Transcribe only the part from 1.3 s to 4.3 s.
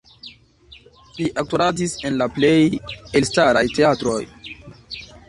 aktoradis en la plej elstaraj teatroj.